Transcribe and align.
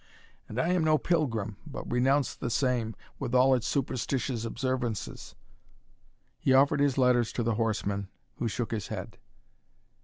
And 0.49 0.57
I 0.59 0.69
am 0.69 0.83
no 0.83 0.97
pilgrim, 0.97 1.57
but 1.67 1.91
renounce 1.91 2.33
the 2.33 2.49
same, 2.49 2.95
with 3.19 3.35
all 3.35 3.53
its 3.53 3.67
superstitious 3.67 4.45
observances." 4.45 5.35
He 6.39 6.53
offered 6.55 6.79
his 6.79 6.97
letters 6.97 7.31
to 7.33 7.43
the 7.43 7.53
horseman, 7.53 8.07
who 8.37 8.47
shook 8.47 8.71
his 8.71 8.87
head. 8.87 9.19